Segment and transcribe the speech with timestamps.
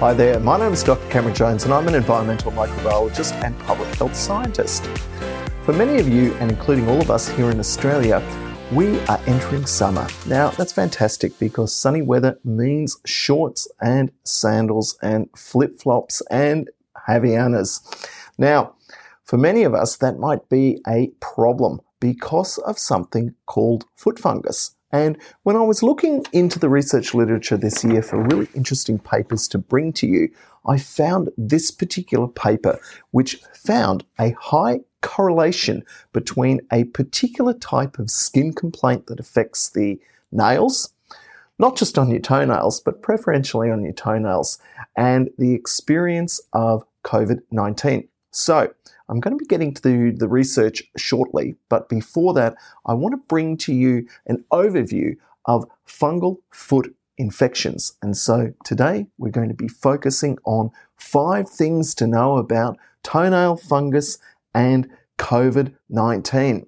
[0.00, 1.08] Hi there, my name is Dr.
[1.08, 4.84] Cameron Jones and I'm an environmental microbiologist and public health scientist.
[5.62, 8.22] For many of you, and including all of us here in Australia,
[8.70, 10.06] we are entering summer.
[10.26, 16.68] Now, that's fantastic because sunny weather means shorts and sandals and flip flops and
[17.08, 17.80] Havaianas.
[18.36, 18.74] Now,
[19.24, 24.75] for many of us, that might be a problem because of something called foot fungus.
[24.92, 29.48] And when I was looking into the research literature this year for really interesting papers
[29.48, 30.30] to bring to you,
[30.66, 32.78] I found this particular paper,
[33.10, 40.00] which found a high correlation between a particular type of skin complaint that affects the
[40.32, 40.92] nails,
[41.58, 44.58] not just on your toenails, but preferentially on your toenails,
[44.96, 48.08] and the experience of COVID 19.
[48.36, 48.70] So,
[49.08, 53.28] I'm going to be getting to the, research shortly, but before that, I want to
[53.28, 57.94] bring to you an overview of fungal foot infections.
[58.02, 63.56] And so today we're going to be focusing on five things to know about toenail
[63.56, 64.18] fungus
[64.52, 66.66] and COVID 19.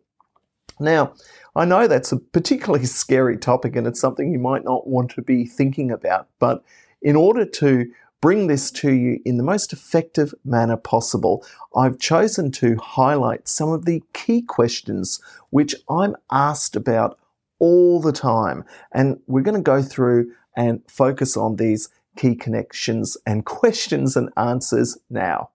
[0.80, 1.12] Now,
[1.54, 5.22] I know that's a particularly scary topic and it's something you might not want to
[5.22, 6.64] be thinking about, but
[7.02, 11.44] in order to bring this to you in the most effective manner possible,
[11.76, 17.18] I've chosen to highlight some of the key questions which I'm asked about
[17.58, 18.64] all the time.
[18.92, 24.30] And we're going to go through and focus on these key connections and questions and
[24.36, 25.50] answers now.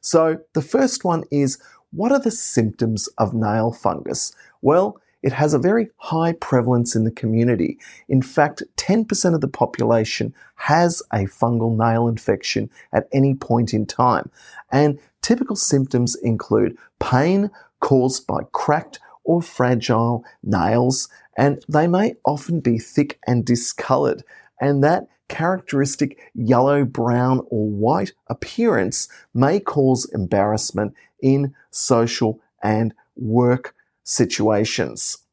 [0.00, 1.58] So the first one is,
[1.90, 4.34] what are the symptoms of nail fungus?
[4.60, 7.78] Well, it has a very high prevalence in the community.
[8.10, 13.86] In fact, 10% of the population has a fungal nail infection at any point in
[13.86, 14.30] time.
[14.70, 17.50] And typical symptoms include pain
[17.80, 24.22] caused by cracked or fragile nails, and they may often be thick and discolored.
[24.60, 33.74] And that characteristic yellow, brown, or white appearance may cause embarrassment in social and work
[34.04, 35.23] situations.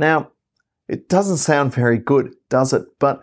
[0.00, 0.30] Now,
[0.88, 2.86] it doesn't sound very good, does it?
[2.98, 3.22] But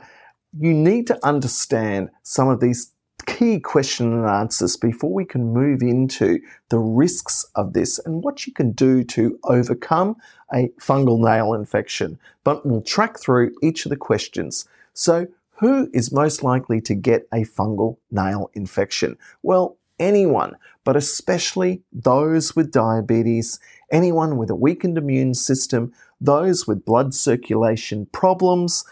[0.56, 2.92] you need to understand some of these
[3.26, 6.40] key question and answers before we can move into
[6.70, 10.18] the risks of this and what you can do to overcome
[10.54, 12.20] a fungal nail infection.
[12.44, 14.70] But we'll track through each of the questions.
[14.94, 19.18] So, who is most likely to get a fungal nail infection?
[19.42, 23.60] Well, anyone, but especially those with diabetes,
[23.92, 28.84] anyone with a weakened immune system, those with blood circulation problems,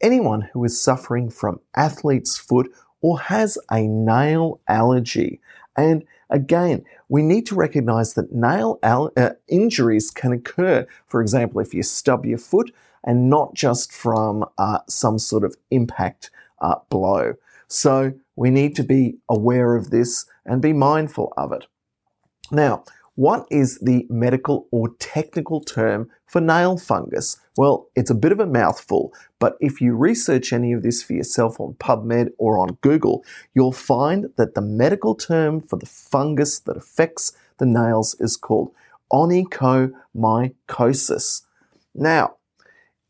[0.00, 5.40] anyone who is suffering from athlete's foot or has a nail allergy.
[5.76, 11.60] And again, we need to recognize that nail al- uh, injuries can occur, for example,
[11.60, 12.72] if you stub your foot
[13.04, 16.30] and not just from uh, some sort of impact
[16.60, 17.34] uh, blow.
[17.68, 21.66] So we need to be aware of this and be mindful of it.
[22.50, 22.84] Now,
[23.14, 27.38] what is the medical or technical term for nail fungus?
[27.56, 31.12] Well, it's a bit of a mouthful, but if you research any of this for
[31.12, 33.22] yourself on PubMed or on Google,
[33.54, 38.72] you'll find that the medical term for the fungus that affects the nails is called
[39.12, 41.42] onychomycosis.
[41.94, 42.36] Now,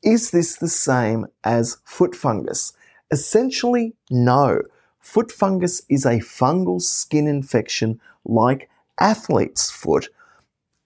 [0.03, 2.73] is this the same as foot fungus?
[3.13, 4.63] Essentially, no.
[4.99, 8.69] Foot fungus is a fungal skin infection like
[9.03, 10.09] athlete's foot.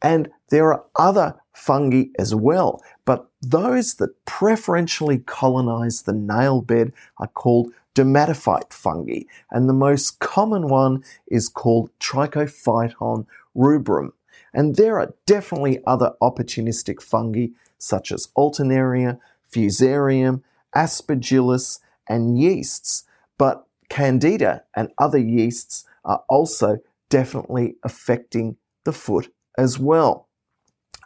[0.03, 6.93] And there are other fungi as well, but those that preferentially colonize the nail bed
[7.19, 14.13] are called dermatophyte fungi, and the most common one is called Trichophyton rubrum.
[14.53, 17.49] And there are definitely other opportunistic fungi
[17.79, 19.19] such as Alternaria,
[19.51, 20.43] Fusarium,
[20.75, 23.05] Aspergillus, and yeasts,
[23.39, 30.29] but Candida and other yeasts are also definitely affecting the foot as well.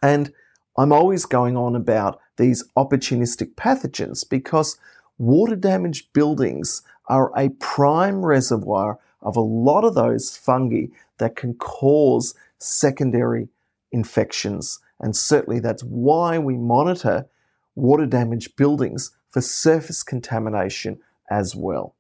[0.02, 0.32] And
[0.76, 4.78] I'm always going on about these opportunistic pathogens because
[5.18, 10.86] water damaged buildings are a prime reservoir of a lot of those fungi
[11.18, 13.48] that can cause secondary
[13.92, 14.78] infections.
[15.00, 17.26] And certainly that's why we monitor
[17.74, 21.00] water damaged buildings for surface contamination
[21.30, 21.94] as well.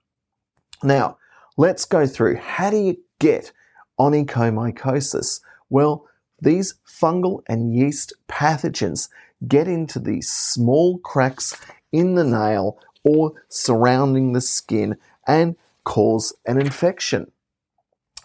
[0.82, 1.18] Now,
[1.56, 3.52] let's go through how do you get
[4.00, 5.40] onychomycosis?
[5.68, 6.06] Well,
[6.40, 9.08] these fungal and yeast pathogens
[9.46, 11.54] get into these small cracks
[11.92, 17.30] in the nail or surrounding the skin and cause an infection.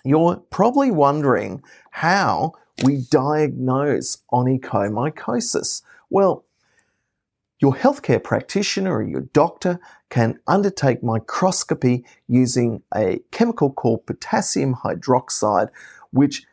[0.05, 1.61] You're probably wondering
[1.91, 5.81] how we diagnose onychomycosis.
[6.09, 6.45] Well,
[7.61, 9.79] Your healthcare practitioner or your doctor
[10.15, 15.67] can undertake microscopy using a chemical called potassium hydroxide,
[16.11, 16.45] which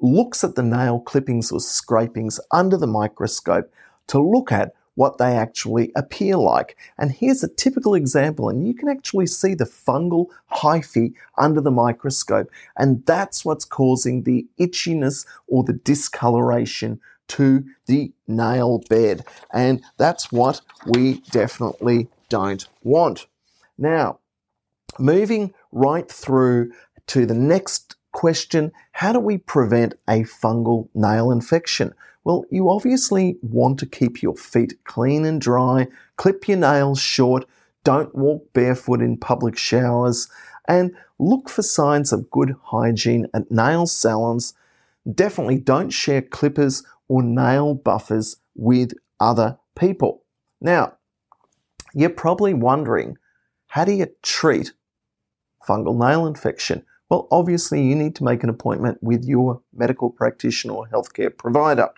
[0.00, 3.68] looks at the nail clippings or scrapings under the microscope
[4.06, 6.76] to look at what they actually appear like.
[6.96, 11.72] And here's a typical example, and you can actually see the fungal hyphae under the
[11.72, 19.24] microscope, and that's what's causing the itchiness or the discoloration to the nail bed.
[19.52, 23.26] And that's what we definitely don't want.
[23.76, 24.20] Now,
[24.98, 26.72] moving right through
[27.08, 31.92] to the next question how do we prevent a fungal nail infection?
[32.24, 37.44] Well, you obviously want to keep your feet clean and dry, clip your nails short,
[37.84, 40.28] don't walk barefoot in public showers,
[40.66, 44.54] and look for signs of good hygiene at nail salons.
[45.12, 50.22] Definitely don't share clippers or nail buffers with other people.
[50.60, 50.94] Now,
[51.94, 53.18] you're probably wondering
[53.68, 54.72] how do you treat
[55.66, 56.84] fungal nail infection?
[57.08, 61.90] Well, obviously, you need to make an appointment with your medical practitioner or healthcare provider.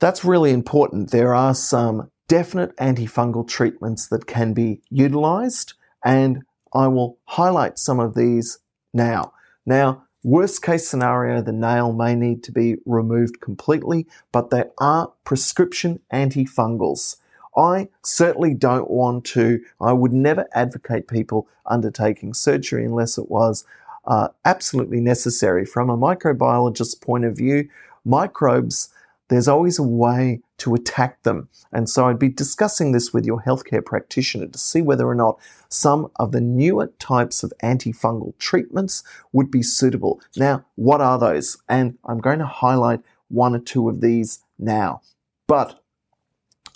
[0.00, 1.10] That's really important.
[1.10, 5.74] There are some definite antifungal treatments that can be utilized,
[6.04, 6.42] and
[6.74, 8.58] I will highlight some of these
[8.92, 9.32] now.
[9.66, 15.12] Now, worst case scenario, the nail may need to be removed completely, but there are
[15.24, 17.16] prescription antifungals.
[17.56, 23.64] I certainly don't want to, I would never advocate people undertaking surgery unless it was
[24.06, 25.64] uh, absolutely necessary.
[25.64, 27.68] From a microbiologist's point of view,
[28.04, 28.90] microbes
[29.28, 31.48] there's always a way to attack them.
[31.72, 35.38] And so I'd be discussing this with your healthcare practitioner to see whether or not
[35.68, 39.02] some of the newer types of antifungal treatments
[39.32, 40.20] would be suitable.
[40.36, 41.56] Now, what are those?
[41.68, 45.00] And I'm going to highlight one or two of these now.
[45.46, 45.80] But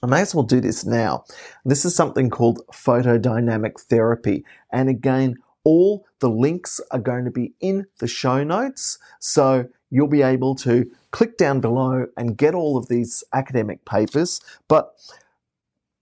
[0.02, 1.24] I may as well do this now.
[1.64, 4.44] This is something called photodynamic therapy.
[4.72, 8.98] And again, all the links are going to be in the show notes.
[9.18, 14.40] So you'll be able to click down below and get all of these academic papers.
[14.68, 14.94] But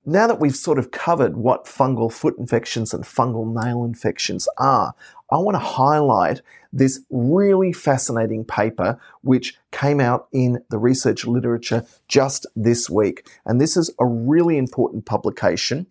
[0.04, 4.94] now that we've sort of covered what fungal foot infections and fungal nail infections are,
[5.30, 6.42] I want to highlight
[6.72, 13.28] this really fascinating paper which came out in the research literature just this week.
[13.44, 15.86] And this is a really important publication.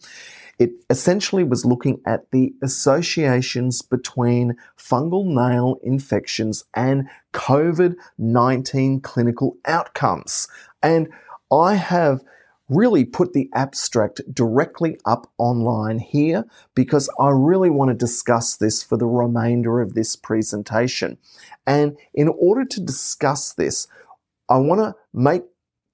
[0.58, 9.58] It essentially was looking at the associations between fungal nail infections and COVID 19 clinical
[9.66, 10.48] outcomes.
[10.82, 11.10] And
[11.52, 12.24] I have
[12.70, 18.82] really put the abstract directly up online here because I really want to discuss this
[18.82, 21.18] for the remainder of this presentation.
[21.68, 23.88] And in order to discuss this,
[24.50, 25.44] I want to make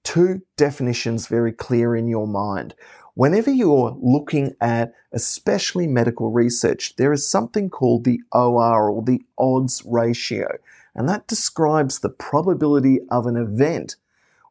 [0.04, 2.74] two definitions very clear in your mind.
[3.14, 9.22] Whenever you're looking at especially medical research, there is something called the OR or the
[9.36, 10.56] odds ratio,
[10.94, 13.96] and that describes the probability of an event,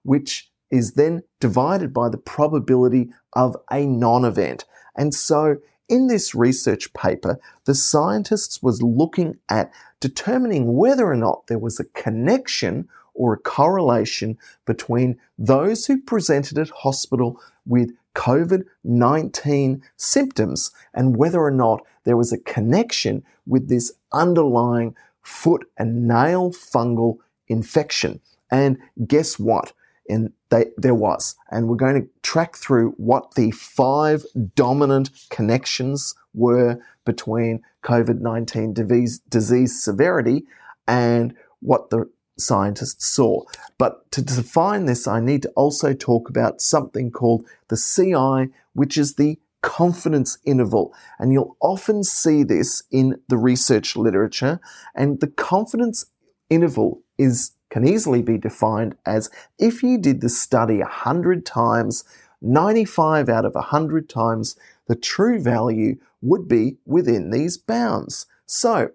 [0.04, 4.66] which is then divided by the probability of a non-event.
[4.96, 5.58] And so
[5.90, 11.80] in this research paper, the scientists was looking at determining whether or not there was
[11.80, 20.72] a connection or a correlation between those who presented at hospital with COVID 19 symptoms
[20.94, 27.18] and whether or not there was a connection with this underlying foot and nail fungal
[27.48, 28.22] infection.
[28.50, 29.74] And guess what?
[30.12, 31.36] And they, there was.
[31.50, 34.26] And we're going to track through what the five
[34.56, 40.44] dominant connections were between COVID 19 disease, disease severity
[40.88, 43.44] and what the scientists saw.
[43.78, 48.98] But to define this, I need to also talk about something called the CI, which
[48.98, 50.94] is the confidence interval.
[51.20, 54.60] And you'll often see this in the research literature.
[54.96, 56.06] And the confidence
[56.50, 62.04] interval is can easily be defined as if you did the study 100 times,
[62.42, 64.56] 95 out of 100 times,
[64.88, 68.28] the true value would be within these bounds.
[68.46, 68.92] So,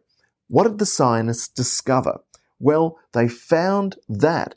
[0.49, 2.21] what did the scientists discover?
[2.61, 4.54] Well, they found that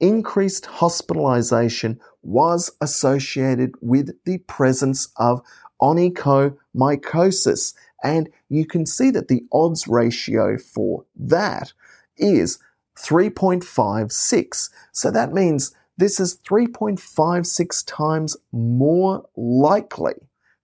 [0.00, 5.42] increased hospitalization was associated with the presence of
[5.80, 7.74] onychomycosis.
[8.02, 11.72] And you can see that the odds ratio for that
[12.16, 12.58] is
[12.98, 14.70] 3.56.
[14.92, 20.14] So that means this is 3.56 times more likely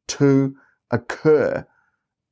[0.08, 0.56] to
[0.90, 1.66] occur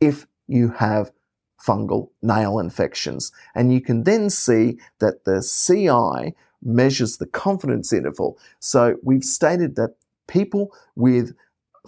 [0.01, 1.13] if you have
[1.61, 3.33] fungal nail infections.
[3.55, 8.39] And you can then see that the CI measures the confidence interval.
[8.59, 9.95] So we've stated that
[10.27, 11.35] people with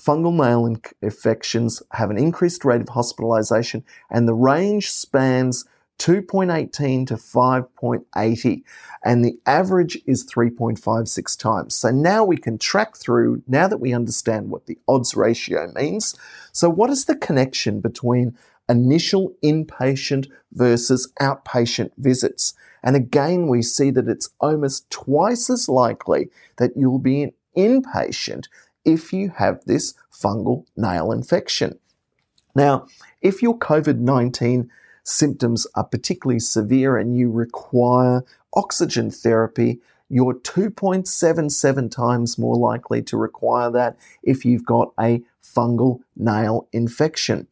[0.00, 0.66] fungal nail
[1.02, 5.66] infections have an increased rate of hospitalization, and the range spans
[6.02, 8.64] 2.18 to 5.80,
[9.04, 11.76] and the average is 3.56 times.
[11.76, 16.16] So now we can track through, now that we understand what the odds ratio means.
[16.50, 18.36] So, what is the connection between
[18.68, 22.54] initial inpatient versus outpatient visits?
[22.82, 28.48] And again, we see that it's almost twice as likely that you'll be an inpatient
[28.84, 31.78] if you have this fungal nail infection.
[32.56, 32.88] Now,
[33.20, 34.68] if your COVID 19
[35.04, 43.16] symptoms are particularly severe and you require oxygen therapy, you're 2.77 times more likely to
[43.16, 47.46] require that if you've got a fungal nail infection.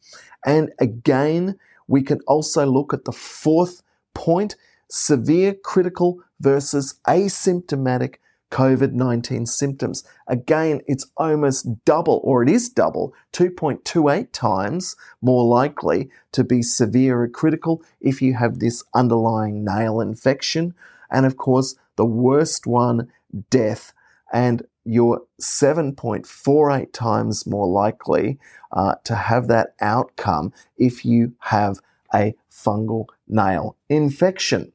[0.44, 3.82] And again, we can also look at the fourth
[4.14, 4.56] point
[4.88, 8.16] severe critical versus asymptomatic
[8.50, 10.04] COVID 19 symptoms.
[10.26, 17.22] Again, it's almost double, or it is double, 2.28 times more likely to be severe
[17.22, 20.74] or critical if you have this underlying nail infection.
[21.10, 23.10] And of course, the worst one,
[23.50, 23.92] death.
[24.32, 28.38] And you're 7.48 times more likely
[28.72, 31.80] uh, to have that outcome if you have
[32.14, 34.72] a fungal nail infection.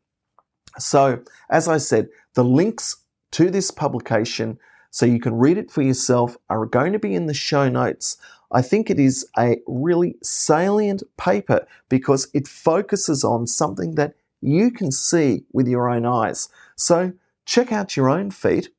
[0.78, 2.98] So, as I said, the links
[3.36, 4.58] to this publication
[4.92, 8.16] so you can read it for yourself are going to be in the show notes.
[8.50, 14.72] I think it is a really salient paper because it focuses on something that you
[14.72, 16.48] can see with your own eyes.
[16.78, 17.12] So
[17.46, 18.70] check out your own feet,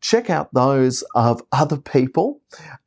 [0.00, 2.40] check out those of other people,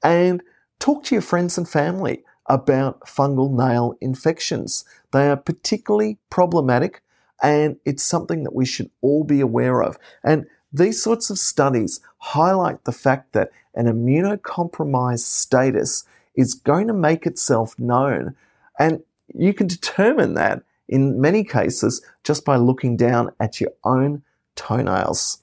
[0.04, 0.44] and
[0.80, 4.84] talk to your friends and family about fungal nail infections.
[5.14, 7.02] They are particularly problematic
[7.42, 9.98] and it's something that we should all be aware of.
[10.22, 10.46] And
[10.78, 16.04] these sorts of studies highlight the fact that an immunocompromised status
[16.36, 18.36] is going to make itself known.
[18.78, 19.02] And
[19.34, 24.24] you can determine that in many cases just by looking down at your own
[24.56, 25.40] toenails.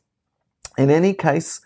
[0.77, 1.61] In any case,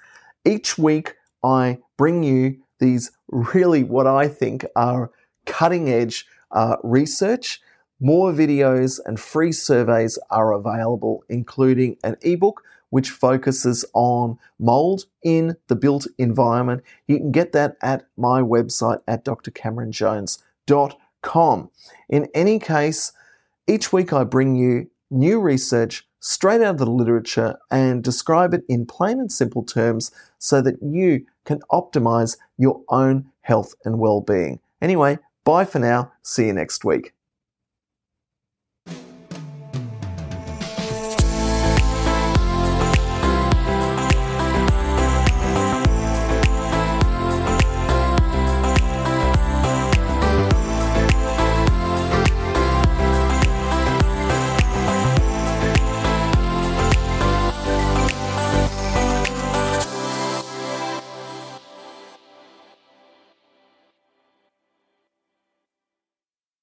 [0.45, 5.11] each week I bring you these really what I think are
[5.45, 7.61] cutting edge uh, research.
[7.99, 12.63] More videos and free surveys are available, including an ebook
[12.97, 16.83] which focuses on mold in the built environment.
[17.07, 21.71] You can get that at my website at drcameronjones.com.
[22.09, 23.13] In any case,
[23.67, 28.65] each week I bring you new research straight out of the literature and describe it
[28.67, 34.23] in plain and simple terms so that you can optimize your own health and well
[34.23, 34.59] being.
[34.81, 36.13] Anyway, bye for now.
[36.23, 37.16] See you next week.